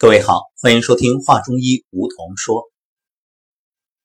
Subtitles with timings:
[0.00, 2.70] 各位好，欢迎收听话中医梧桐说。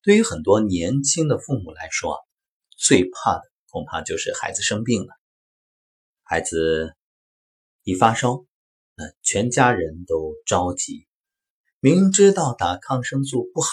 [0.02, 2.18] 对于很多年轻的父母来说，
[2.76, 5.10] 最怕的恐怕就是孩子生病了。
[6.24, 6.96] 孩子
[7.84, 8.44] 一发烧，
[8.96, 11.06] 那全家人都着急。
[11.80, 13.70] 明知道打抗生素不好，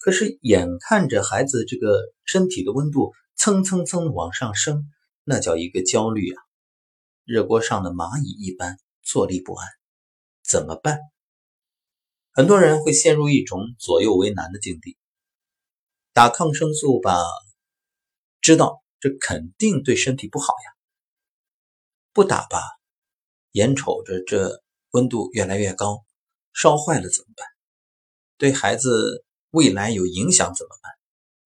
[0.00, 4.90] 可是眼看着孩子这个身体的温度蹭蹭蹭往上升，
[5.22, 6.42] 那叫一个焦虑啊！
[7.22, 9.68] 热锅上的蚂蚁一般，坐立不安。
[10.42, 10.98] 怎么办？
[12.38, 14.96] 很多人会陷入一种左右为难的境地。
[16.12, 17.18] 打抗生素吧，
[18.40, 20.70] 知道这肯定对身体不好呀；
[22.12, 22.60] 不打吧，
[23.50, 24.62] 眼瞅着这
[24.92, 26.04] 温度越来越高，
[26.52, 27.44] 烧坏了怎么办？
[28.36, 30.92] 对孩子未来有影响怎么办？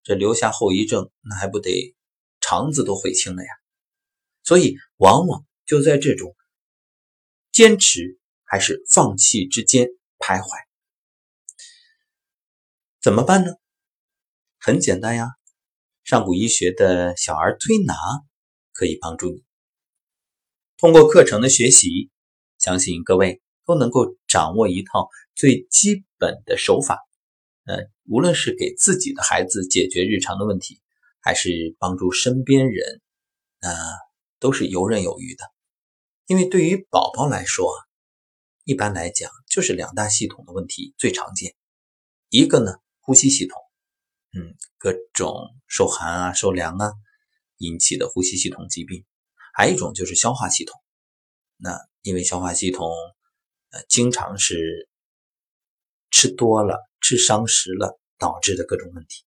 [0.02, 1.96] 这留下后遗症，那还不得
[2.38, 3.48] 肠子都悔青了呀？
[4.44, 6.36] 所以，往往就在这种
[7.50, 9.88] 坚持还是放弃之间
[10.18, 10.50] 徘徊。
[13.02, 13.50] 怎么办呢？
[14.60, 15.26] 很简单呀，
[16.04, 17.96] 上古医学的小儿推拿
[18.72, 19.42] 可以帮助你。
[20.76, 22.12] 通过课程的学习，
[22.58, 27.00] 相信各位都能够掌握一套最基本的手法。
[27.64, 30.80] 呃，无论是给自己的孩子解决日常的问题，
[31.18, 33.00] 还是帮助身边人，
[33.62, 33.74] 呃
[34.38, 35.44] 都是游刃有余的。
[36.26, 37.68] 因为对于宝宝来说，
[38.62, 41.56] 一般来讲就是两大系统的问题最常见，
[42.28, 42.76] 一个呢。
[43.02, 43.60] 呼吸系统，
[44.32, 45.34] 嗯，各种
[45.66, 46.92] 受寒啊、受凉啊
[47.58, 49.04] 引起的呼吸系统疾病，
[49.52, 50.80] 还有一种就是消化系统。
[51.56, 52.88] 那因为消化系统，
[53.70, 54.88] 呃，经常是
[56.10, 59.24] 吃多了、吃伤食了导致的各种问题。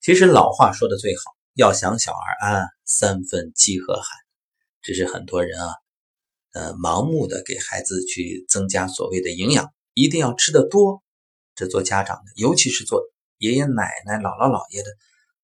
[0.00, 1.22] 其实老话说的最好，
[1.54, 4.04] 要想小儿安，三分饥和寒。
[4.80, 5.74] 只是很多人啊，
[6.52, 11.02] 呃，盲目的给孩子去增加所谓的营养，一定要吃的多。
[11.60, 13.02] 这做家长的，尤其是做
[13.36, 14.88] 爷爷奶奶、姥姥姥爷的，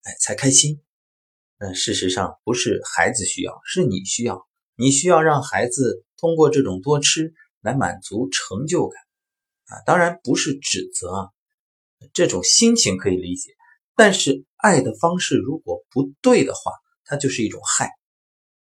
[0.05, 0.83] 哎，才开心。
[1.59, 4.49] 那事实上不是孩子需要，是你需要。
[4.77, 8.99] 你需要让孩子通过这种多吃来满足成就感
[9.67, 9.83] 啊！
[9.85, 11.29] 当然不是指责啊，
[12.15, 13.51] 这种心情可以理解。
[13.95, 16.73] 但是爱的方式如果不对的话，
[17.05, 17.91] 它就是一种害。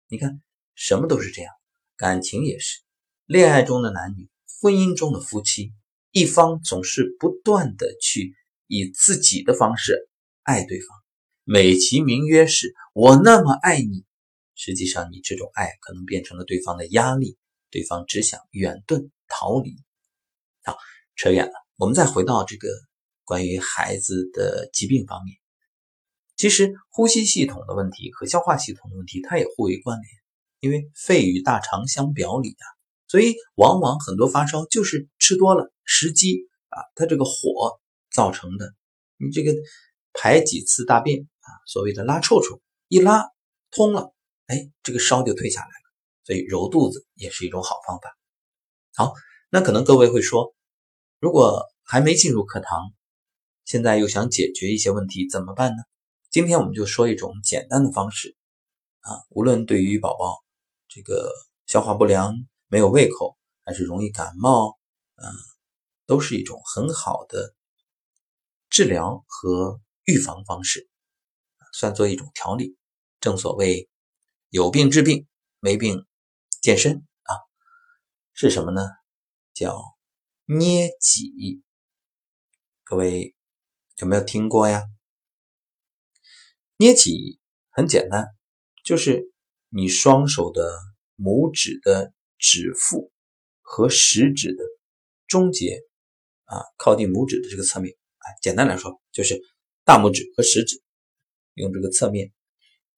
[0.08, 0.42] 你看，
[0.74, 1.54] 什么都是这样，
[1.98, 2.80] 感情也是，
[3.26, 4.30] 恋爱中的男女，
[4.62, 5.74] 婚姻中的夫妻。
[6.12, 8.36] 一方总是不断的去
[8.68, 10.10] 以自己的方式
[10.44, 10.88] 爱对方，
[11.46, 14.04] 美其名曰是我那么爱你，
[14.56, 17.38] 实际上你这种爱可能变成了对方的压力，
[17.70, 19.78] 对方只想远遁逃离。
[20.64, 20.78] 好，
[21.16, 22.68] 扯远了，我们再回到这个
[23.24, 25.38] 关于孩子的疾病方面，
[26.36, 30.12] 其实呼吸系统的问题和消化系统的问题它也互为关联，
[30.60, 32.81] 因为肺与大肠相表里啊。
[33.12, 37.78] 所以，往往很多发烧就是吃多了食积啊，它这个火
[38.10, 38.74] 造成的。
[39.18, 39.54] 你这个
[40.14, 43.28] 排几次大便啊，所谓的拉臭臭，一拉
[43.70, 44.14] 通了，
[44.48, 45.92] 哎，这个烧就退下来了。
[46.24, 48.18] 所以揉肚子也是一种好方法。
[48.96, 49.14] 好，
[49.50, 50.56] 那可能各位会说，
[51.20, 52.94] 如果还没进入课堂，
[53.66, 55.84] 现在又想解决一些问题怎么办呢？
[56.30, 58.38] 今天我们就说一种简单的方式
[59.02, 60.46] 啊，无论对于宝宝
[60.88, 61.30] 这个
[61.68, 62.34] 消化不良。
[62.72, 64.80] 没有胃口，还是容易感冒，
[65.16, 65.30] 嗯，
[66.06, 67.54] 都是一种很好的
[68.70, 70.90] 治疗和预防方式，
[71.74, 72.78] 算作一种调理。
[73.20, 73.90] 正所谓
[74.48, 75.28] 有病治病，
[75.60, 76.08] 没病
[76.62, 77.36] 健身啊，
[78.32, 78.88] 是什么呢？
[79.54, 79.84] 叫
[80.46, 81.62] 捏脊。
[82.86, 83.36] 各位
[83.98, 84.82] 有没有听过呀？
[86.78, 88.34] 捏脊很简单，
[88.86, 89.34] 就是
[89.68, 90.80] 你双手的
[91.18, 92.14] 拇指的。
[92.42, 93.12] 指腹
[93.62, 94.64] 和食指的
[95.28, 95.80] 中节
[96.46, 99.40] 啊，靠近拇指的这个侧面，哎，简单来说就是
[99.86, 100.82] 大拇指和食指
[101.54, 102.34] 用这个侧面，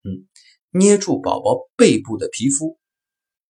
[0.04, 0.28] 嗯，
[0.72, 2.80] 捏住宝宝背部的皮肤，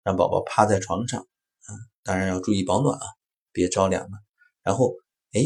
[0.02, 1.68] 让宝宝趴在床上，嗯，
[2.02, 3.06] 当然要注意保暖啊，
[3.52, 4.18] 别着凉了。
[4.62, 4.96] 然后，
[5.32, 5.42] 哎，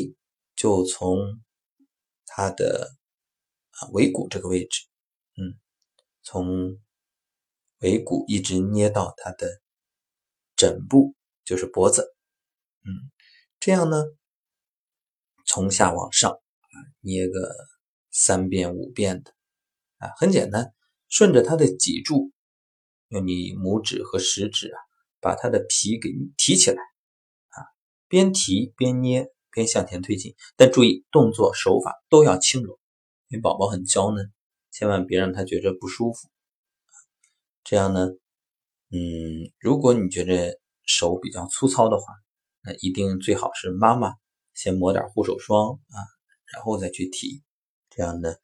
[0.55, 1.19] 就从
[2.25, 2.89] 他的
[3.73, 4.87] 啊尾骨这个位置，
[5.37, 5.59] 嗯，
[6.23, 6.79] 从
[7.81, 9.61] 尾骨一直捏到他的。
[10.59, 11.15] 枕部
[11.45, 12.15] 就是脖子，
[12.83, 12.91] 嗯，
[13.61, 14.05] 这样呢，
[15.47, 17.55] 从下往上啊，捏个
[18.11, 19.33] 三遍五遍的
[19.99, 20.75] 啊，很简单，
[21.09, 22.33] 顺着他的脊柱，
[23.07, 24.79] 用你拇指和食指啊，
[25.21, 26.83] 把他的皮给提起来
[27.51, 27.63] 啊，
[28.09, 32.81] 边提边捏，边向前推进，但注意动作手法都要轻柔，
[33.29, 34.33] 因为宝宝很娇嫩，
[34.73, 36.29] 千万别让他觉着不舒服，
[37.63, 38.09] 这样呢。
[38.91, 42.05] 嗯，如果你觉得手比较粗糙的话，
[42.63, 44.15] 那一定最好是妈妈
[44.55, 45.97] 先抹点护手霜啊，
[46.53, 47.43] 然后再去提，
[47.91, 48.35] 这样呢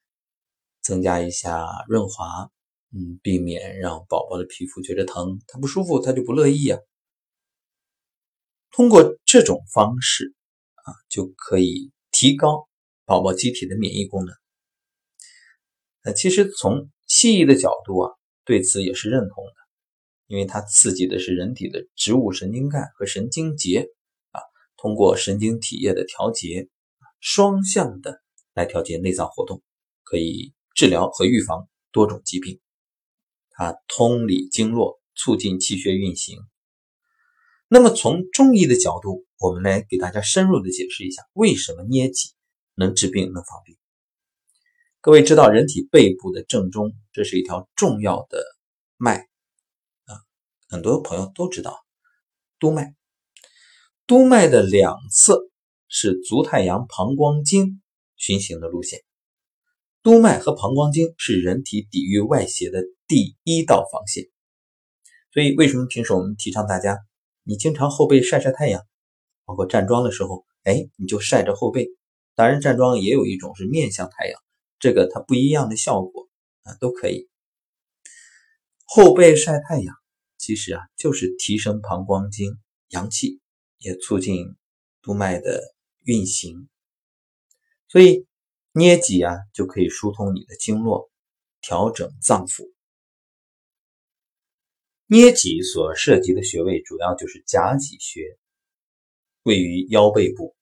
[0.82, 2.50] 增加一下润滑，
[2.92, 6.78] 嗯，避免让宝宝的皮肤觉得疼，他不舒服他就不乐意啊。
[8.70, 10.34] 通过这种方式
[10.74, 12.68] 啊，就可以提高
[13.06, 14.34] 宝宝机体的免疫功能。
[16.02, 18.12] 那其实从西医的角度啊，
[18.44, 19.52] 对此也是认同的，
[20.26, 23.88] 因为它刺激的是人体的植物神经干和神经节
[24.30, 24.40] 啊，
[24.76, 26.68] 通过神经体液的调节，
[27.20, 28.20] 双向的
[28.54, 29.62] 来调节内脏活动，
[30.02, 32.60] 可以治疗和预防多种疾病。
[33.50, 36.38] 它通理经络，促进气血运行。
[37.68, 42.30] 那么从中医的角度，我们来给大家深入的解释一下，为什么捏脊
[42.74, 43.76] 能治病能防病。
[45.00, 48.42] 各位知道，人体背部的正中，这是一条重要的
[48.96, 49.28] 脉，
[50.74, 51.84] 很多朋友都知道，
[52.58, 52.96] 督脉。
[54.08, 55.48] 督脉的两侧
[55.86, 57.80] 是足太阳膀胱经
[58.16, 59.04] 循行的路线，
[60.02, 64.24] 督脉和膀胱经是人体抵御外邪的第一道防线。
[65.32, 66.98] 所以，为什么平时我们提倡大家？
[67.44, 68.82] 你经常后背晒晒太阳，
[69.44, 71.86] 包括站桩的时候，哎，你就晒着后背。
[72.34, 74.40] 当然，站桩也有一种是面向太阳，
[74.80, 76.28] 这个它不一样的效果
[76.64, 77.28] 啊，都可以。
[78.86, 79.94] 后背晒太阳，
[80.44, 82.58] 其实啊就是提升膀胱经
[82.88, 83.40] 阳气，
[83.78, 84.54] 也促进
[85.00, 85.62] 督脉的
[86.02, 86.68] 运行。
[87.88, 88.26] 所以
[88.72, 91.10] 捏脊啊，就可以疏通你的经络，
[91.62, 92.70] 调整脏腑。
[95.06, 98.36] 捏脊所涉及的穴位主要就是夹脊穴，
[99.44, 100.54] 位于腰背部，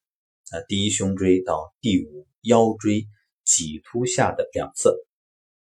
[0.52, 3.08] 啊，第一胸椎到第五腰椎
[3.44, 4.94] 脊突下的两侧，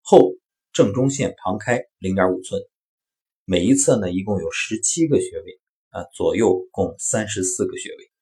[0.03, 0.35] 后
[0.75, 2.61] 正中线旁开零点五寸，
[3.51, 8.13] 每一侧呢一共有十七个穴位，啊，左右共三十四个穴位，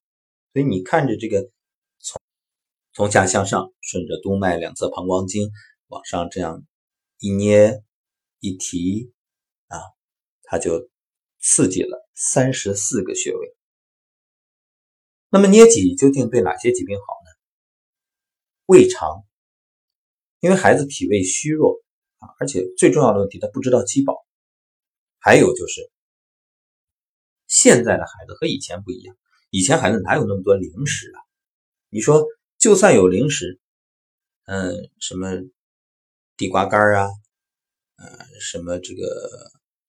[0.54, 1.50] 所以你看着这个
[1.98, 2.18] 从
[2.94, 5.50] 从下向上，顺着督脉两侧膀胱经
[5.88, 6.64] 往上这样
[7.18, 7.84] 一捏
[8.40, 9.12] 一提。
[9.66, 9.76] 啊
[10.44, 10.88] 它就
[11.40, 13.54] 刺激了三十四个穴位。
[15.28, 17.30] 那么捏脊究竟对哪些疾病好呢？
[18.64, 19.26] 胃肠，
[20.40, 21.82] 因为孩子脾胃虚弱
[22.16, 24.26] 啊，而且最重要的问题他不知道饥饱。
[25.28, 25.90] 还有就是
[27.46, 29.14] 现在的孩子和以前不一样，
[29.50, 31.20] 以前孩子哪有那么多零食啊？
[31.90, 32.24] 你说
[32.56, 33.60] 就算有零食，
[34.46, 35.28] 嗯，什么
[36.38, 37.10] 地瓜干啊，
[37.96, 39.04] 呃，什么这个。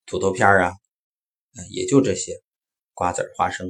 [0.05, 0.73] 土豆片啊，
[1.55, 2.41] 嗯，也就这些，
[2.93, 3.69] 瓜子、花生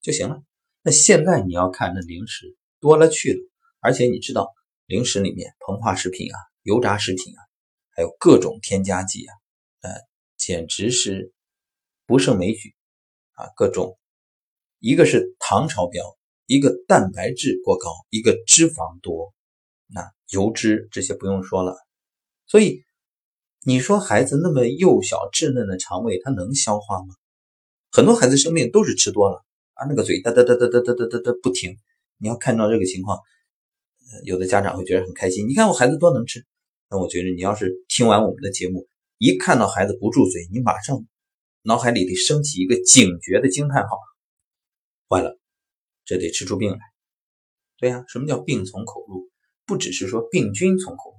[0.00, 0.40] 就行了。
[0.82, 4.54] 那现在你要看那零食多了去了，而且你知道
[4.86, 7.42] 零食里面膨化食品啊、油炸食品啊，
[7.90, 9.34] 还有各种添加剂啊，
[9.80, 9.90] 呃，
[10.44, 11.32] 简直是
[12.06, 12.74] 不胜枚举
[13.32, 13.46] 啊！
[13.56, 13.98] 各种，
[14.78, 16.04] 一个是糖超标，
[16.46, 19.32] 一个蛋白质过高，一个脂肪多，
[19.86, 21.76] 那油脂这些不用说了，
[22.46, 22.82] 所以。
[23.66, 27.14] 你说孩子那么幼小稚嫩的肠胃，他能消化吗？
[27.90, 29.42] 很多孩子生病都是吃多了
[29.72, 31.74] 啊，那个嘴哒哒哒哒哒哒哒哒哒不停。
[32.18, 33.18] 你要看到这个情况，
[34.24, 35.48] 有的家长会觉得很开心。
[35.48, 36.44] 你看我孩子多能吃，
[36.90, 38.86] 那我觉得你要是听完我们的节目，
[39.24, 41.02] 一看到孩子不住嘴，你马上
[41.62, 43.96] 脑海里得升起一个警觉的惊叹号，
[45.08, 45.38] 坏了，
[46.04, 46.78] 这得吃出病来。
[47.78, 49.30] 对呀，什么叫病从口入？
[49.64, 51.16] 不只是说病菌从口入，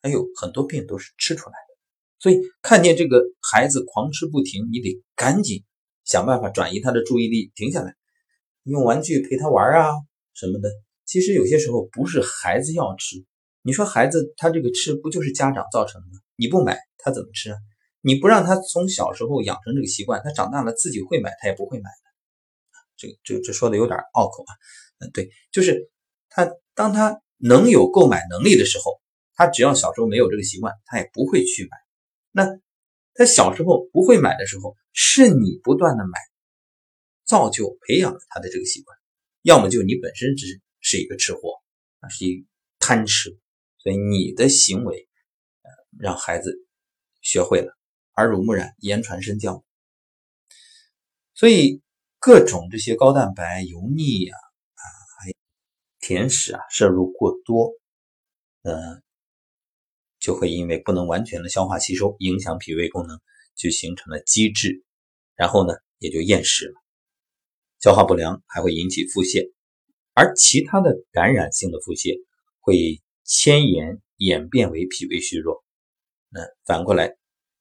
[0.00, 1.74] 还有很多病都是吃出来的。
[2.20, 5.64] 所以看见这个孩子狂吃不停，你得赶紧
[6.04, 7.96] 想办法转移他的注意力，停下来，
[8.62, 9.90] 用玩具陪他玩啊
[10.32, 10.70] 什么的。
[11.06, 13.16] 其实有些时候不是孩子要吃，
[13.62, 16.20] 你说孩子他这个吃不就是家长造成的吗？
[16.38, 17.58] 你不买他怎么吃啊？
[18.00, 22.08] 你不让他从小时候养成这个习惯，他长大了自己会买，他也不会买的。
[22.96, 24.54] 这个这这说的有点拗口啊。
[25.00, 25.90] 嗯，对，就是
[26.28, 29.00] 他当他能有购买能力的时候，
[29.34, 31.76] 他只要小时候没有这个习惯，他也不会去买。
[32.30, 32.60] 那
[33.14, 36.20] 他小时候不会买的时候，是你不断的买，
[37.26, 38.96] 造就培养了他的这个习惯，
[39.42, 40.46] 要么就你本身只
[40.80, 41.58] 是一个吃货，
[41.98, 42.46] 啊，是一
[42.78, 43.36] 贪吃，
[43.78, 45.07] 所以你的行为，
[45.98, 46.54] 让孩子
[47.20, 47.76] 学会了，
[48.16, 49.64] 耳濡目染，言传身教，
[51.34, 51.82] 所以
[52.18, 54.36] 各种这些高蛋白、油腻呀，
[54.74, 54.84] 啊，
[55.18, 55.34] 还
[56.00, 57.72] 甜食啊，摄入过多，
[58.62, 59.02] 呃。
[60.20, 63.20] 就会因为不能完全的消化吸收，影响脾胃功能，
[63.54, 64.82] 就形成了积滞，
[65.36, 66.74] 然后呢也就厌食了。
[67.78, 69.52] 消化不良还会引起腹泻，
[70.14, 72.20] 而其他的感染性的腹泻
[72.58, 75.64] 会迁延演变为脾胃虚弱，
[76.28, 77.16] 那反过来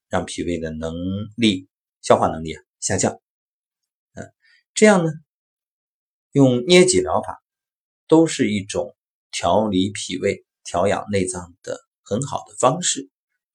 [0.10, 0.94] 让脾胃的能
[1.36, 1.68] 力、
[2.02, 3.20] 消化能力啊下降。
[4.14, 4.32] 嗯，
[4.74, 5.12] 这样呢
[6.32, 7.42] 用捏脊疗法
[8.08, 8.96] 都是一种
[9.32, 13.10] 调理脾胃、调养内脏的很好的方式。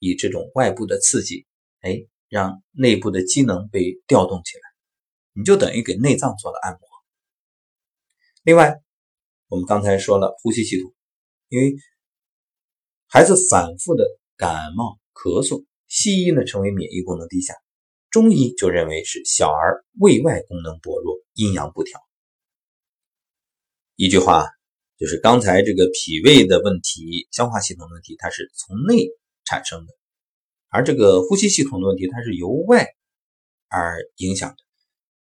[0.04, 1.46] 以这种外部的刺激，
[1.78, 1.96] 哎，
[2.28, 4.62] 让内部的机能被调动起来，
[5.32, 6.80] 你就等于给内脏做了按摩。
[8.42, 8.82] 另外，
[9.46, 10.92] 我们刚才说了呼吸系统，
[11.50, 11.76] 因为
[13.06, 14.04] 孩子反复的
[14.36, 17.54] 感冒咳嗽，西医呢称为免疫功能低下，
[18.10, 22.00] 中医就认为是小儿胃外功能薄弱，阴阳不调。
[23.96, 24.46] 一句话
[24.98, 29.08] 就是刚才这个脾胃的问题、消化系统问题，它是从内。
[29.44, 29.92] 产生的，
[30.68, 32.86] 而这个呼吸系统的问题，它是由外
[33.68, 34.56] 而影响的。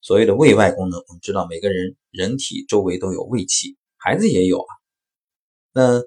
[0.02, 4.72] 所谓的胃外功能，我们知道每个人人体周围都有胃气，孩子也有啊。
[5.74, 6.02] 那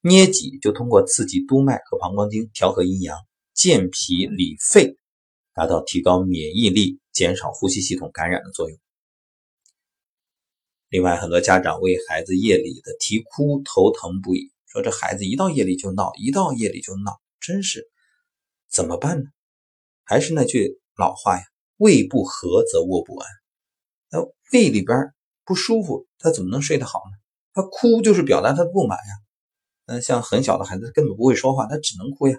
[0.00, 3.18] 捏脊就通过刺激督脉和膀胱经，调和阴阳，
[3.54, 4.96] 健脾理肺，
[5.52, 8.78] 达到提高免疫力、减少呼吸系统感染的作用。
[10.88, 14.52] 另外，很多家长为孩子夜里的啼哭头疼不已。
[14.66, 17.88] 说这孩子一到夜里就闹，一到夜里就闹，真是
[18.70, 19.24] 怎么办呢？
[20.04, 21.42] 还是那句老话呀，
[21.78, 23.28] 胃不和则卧不安。
[24.12, 24.20] 那
[24.52, 25.12] 胃里边
[25.44, 27.18] 不舒服，他怎么能睡得好呢？
[27.52, 29.25] 他哭就是表达他的不满呀。
[29.86, 32.38] 那像很小的孩子根本不会说话，他只能哭呀。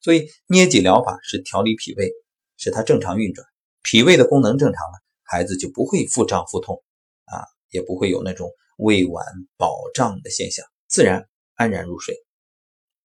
[0.00, 2.10] 所以捏脊疗法是调理脾胃，
[2.56, 3.46] 使它正常运转，
[3.82, 6.82] 脾胃的功能正常了，孩子就不会腹胀腹痛
[7.24, 9.24] 啊，也不会有那种胃脘
[9.56, 11.28] 饱胀的现象，自然。
[11.58, 12.14] 安然入睡，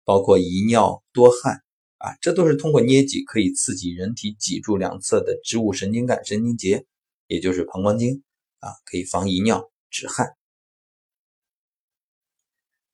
[0.04, 1.62] 包括遗尿多汗
[2.00, 6.84] 啊，这都是通过捏脊可以刺激人体脊柱两侧的植物神经干、神经节，
[7.28, 8.24] 也就是膀胱经
[8.58, 10.36] 啊，可以防遗尿止汗。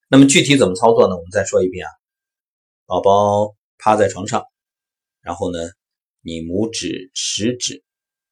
[0.07, 1.15] 那么具体怎么操作呢？
[1.15, 1.91] 我们再说一遍啊，
[2.85, 4.45] 宝宝趴在床上，
[5.21, 5.59] 然后呢，
[6.21, 7.83] 你拇指、食指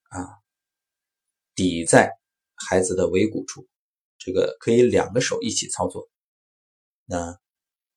[0.10, 0.22] 啊
[1.56, 2.12] 抵在
[2.56, 3.68] 孩子的尾骨处，
[4.20, 6.08] 这个可以两个手一起操作。
[7.06, 7.40] 那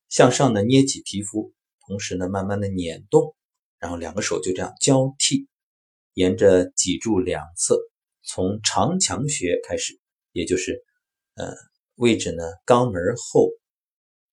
[0.08, 1.52] 向上的捏起皮肤，
[1.86, 3.36] 同时呢，慢慢的捻动，
[3.78, 5.48] 然后两个手就这样交替，
[6.14, 7.78] 沿着脊柱两侧，
[8.22, 10.00] 从长强穴开始，
[10.32, 10.82] 也就是
[11.34, 11.52] 呃
[11.96, 13.50] 位置呢，肛门后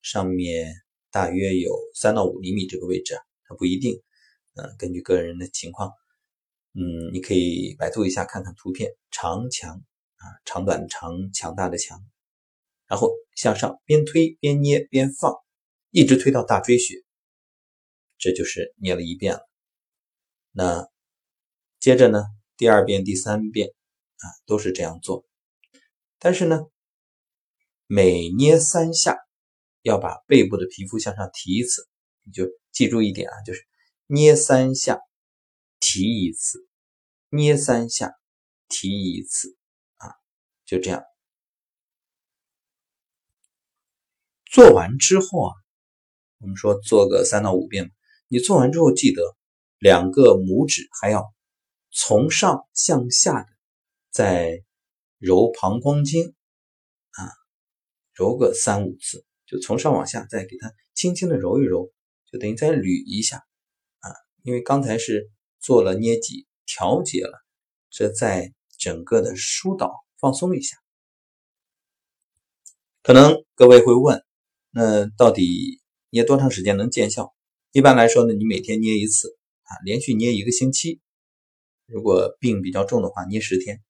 [0.03, 0.75] 上面
[1.09, 4.03] 大约有三到五厘米这个位置啊，它不一定，
[4.55, 5.91] 呃，根据个人的情况，
[6.73, 9.77] 嗯，你可以百度一下看看图片，长强
[10.17, 12.03] 啊，长短长，强大的强。
[12.85, 15.33] 然后向上边推边捏边放，
[15.89, 17.01] 一直推到大椎穴，
[18.17, 19.49] 这就是捏了一遍了。
[20.51, 20.89] 那
[21.79, 22.25] 接着呢，
[22.57, 23.69] 第二遍、第三遍
[24.17, 25.25] 啊都是这样做。
[26.19, 26.65] 但是呢，
[27.87, 29.17] 每捏三下
[29.83, 31.87] 要把背部的皮肤向上提一次，
[32.23, 33.61] 你就记住一点啊，就是
[34.07, 34.99] 捏三下
[35.79, 36.67] 提一次，
[37.29, 38.11] 捏三下
[38.67, 39.55] 提一次
[39.97, 40.09] 啊，
[40.65, 41.03] 就这样。
[44.45, 45.53] 做完之后啊，
[46.39, 47.91] 我们说做个三到五遍。
[48.27, 49.35] 你做完之后，记得
[49.77, 51.33] 两个拇指还要
[51.91, 53.47] 从上向下的
[54.11, 54.63] 在
[55.17, 56.35] 揉膀胱经
[57.11, 57.29] 啊，
[58.13, 61.91] 揉个三五次，就从上往下再给它轻轻的揉一揉，
[62.31, 63.37] 就等于再捋一下
[63.99, 64.09] 啊。
[64.41, 65.29] 因为刚才是
[65.59, 67.37] 做了捏脊调节了，
[67.91, 70.75] 这在整个的疏导放松一下。
[73.03, 74.23] 可能各位会问。
[74.71, 77.31] 那到底捏多长时间能见效？
[77.73, 80.99] 一般来说呢，你每天捏一次啊，连续捏一个星期。
[81.85, 83.83] 如果病比较重的话，捏十天。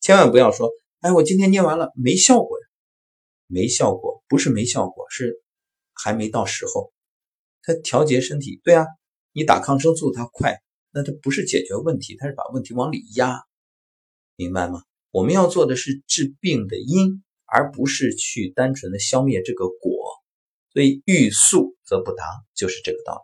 [0.00, 2.69] 千万不要说，哎，我今天捏完了没效果呀？
[3.50, 5.42] 没效果不是没效果，是
[5.92, 6.92] 还没到时候。
[7.62, 8.86] 它调节身体，对啊，
[9.32, 13.42] 你打抗生素它快，那它不是解决问题，它是把问题往里压，
[14.36, 14.82] 明白吗？
[15.10, 19.90] 我们要做的是治病的因，而不是去单纯的消灭这个果。
[20.72, 23.20] 所以欲速则不达，就是这个道理。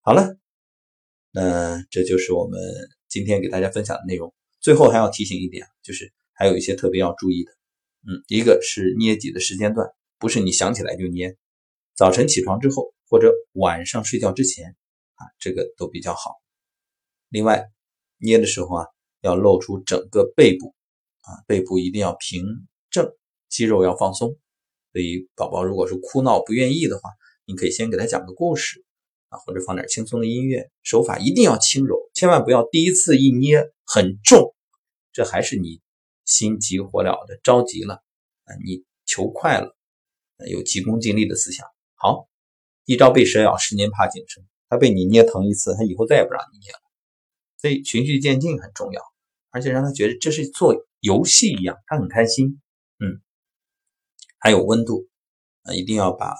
[0.00, 0.36] 好了，
[1.30, 2.60] 那这就是我们
[3.08, 4.34] 今天给大家分享的内容。
[4.60, 7.52] 最后还要提醒一点，就是还有一些特别要注意的。
[8.06, 11.36] 嗯，一个是捏脊的时间段，不是你想起来就捏，
[11.94, 14.76] 早晨起床之后或者晚上睡觉之前
[15.14, 16.34] 啊，这个都比较好。
[17.28, 17.64] 另外，
[18.18, 18.86] 捏的时候啊，
[19.22, 20.74] 要露出整个背部
[21.22, 22.44] 啊，背部一定要平
[22.90, 23.10] 正，
[23.48, 24.36] 肌肉要放松。
[24.92, 27.10] 所以，宝宝如果是哭闹不愿意的话，
[27.46, 28.84] 你可以先给他讲个故事
[29.28, 30.70] 啊，或者放点轻松的音乐。
[30.82, 34.54] 手法一定要轻柔，千万不要第一次一捏很重，
[35.12, 35.80] 这还是你
[36.24, 38.02] 心急火燎的着急了
[38.44, 39.76] 啊，你求快了，
[40.50, 41.66] 有急功近利的思想。
[41.94, 42.28] 好，
[42.84, 44.44] 一朝被蛇咬，十年怕井绳。
[44.68, 46.78] 他被你捏疼一次，他以后再也不让你捏了。
[47.58, 49.00] 所以循序渐进很重要
[49.50, 52.60] 而且让他觉得这是做游戏一样，他很开心。
[52.98, 53.22] 嗯，
[54.38, 55.06] 还有温度
[55.62, 56.34] 啊，一定要把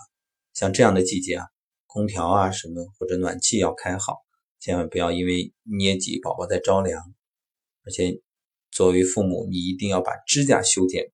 [0.52, 1.46] 像这样的季节啊，
[1.86, 4.24] 空调啊什么或者暖气要开好，
[4.58, 7.14] 千万不要因为捏挤宝宝在着凉。
[7.84, 8.20] 而且
[8.74, 11.12] 作为父母，你一定要把指甲修剪，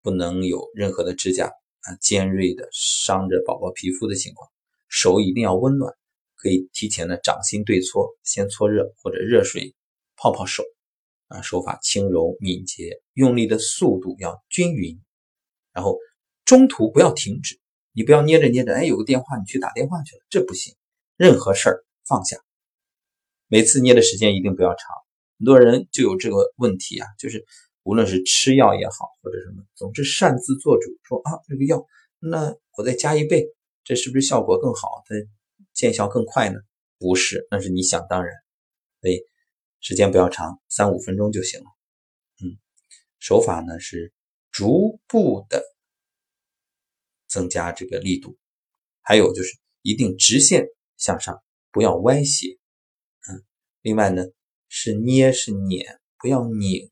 [0.00, 1.46] 不能有任何的指甲
[1.80, 4.48] 啊尖锐的伤着宝宝皮肤的情况。
[4.86, 5.92] 手一定要温暖，
[6.36, 9.74] 可以提前的掌心对搓，先搓热或者热水
[10.14, 10.62] 泡泡手，
[11.26, 15.02] 啊，手法轻柔敏捷，用力的速度要均匀，
[15.72, 15.98] 然后
[16.44, 17.58] 中途不要停止，
[17.90, 20.76] 你不要捏着捏着，哎，有个电话你去打电话去了，这不行。
[21.16, 22.36] 任何事儿放下，
[23.48, 24.78] 每次捏的时间一定不要长。
[25.38, 27.44] 很多人就有这个问题啊，就是
[27.82, 31.86] 无论是吃药也好或者什么，总是擅自做主，说啊这个药，
[32.18, 33.46] 那我再加一倍。
[33.84, 35.04] 这是不是效果更好？
[35.06, 35.14] 它
[35.72, 36.58] 见效更快呢？
[36.98, 38.34] 不是，那是你想当然。
[39.00, 39.22] 所以
[39.78, 41.66] 时间不要长，三五分钟就行了。
[42.42, 42.58] 嗯，
[43.20, 44.12] 手法呢是
[44.50, 45.62] 逐步的
[47.28, 48.36] 增加这个力度，
[49.02, 50.66] 还有就是一定直线
[50.96, 51.40] 向上，
[51.70, 52.58] 不要歪斜。
[53.30, 53.44] 嗯，
[53.82, 54.24] 另外呢
[54.68, 56.90] 是捏是捻，不要拧，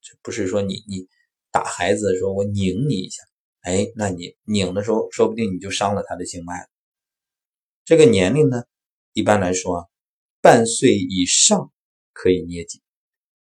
[0.00, 1.08] 这不是说你你
[1.50, 3.22] 打孩子的时候我拧你一下。
[3.60, 6.68] 哎，那你拧的时候，说不定你就伤了他的经脉了。
[7.86, 8.64] 这个年龄呢，
[9.14, 9.86] 一般来说啊，
[10.42, 11.72] 半岁以上
[12.12, 12.82] 可以捏紧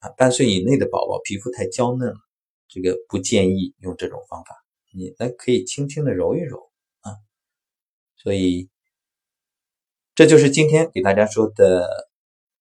[0.00, 2.20] 啊，半岁以内的宝宝皮肤太娇嫩了，
[2.68, 4.62] 这个不建议用这种方法。
[4.92, 7.16] 你那可以轻轻的揉一揉啊。
[8.16, 8.68] 所以，
[10.14, 12.10] 这就是今天给大家说的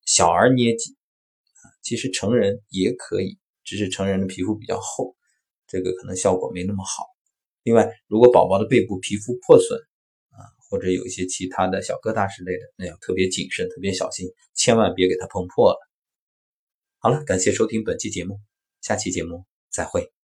[0.06, 0.96] 小儿捏脊，
[1.90, 5.16] 其实成人也可以，只是成人的皮肤比较厚，
[5.66, 7.08] 这个可能效果没那么好。
[7.64, 9.80] 另外，如果宝宝的背部皮肤破损
[10.30, 15.80] 啊，或者有一些其他的小疙瘩之类的，那要特别谨慎、特别小心，千万别给它碰破了。
[17.00, 18.40] 好了，感谢收听本期节目，
[18.82, 20.19] 下期节目再会。